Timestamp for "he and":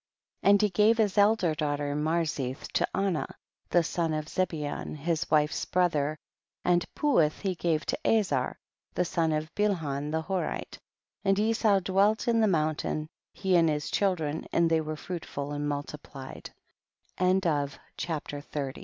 13.35-13.69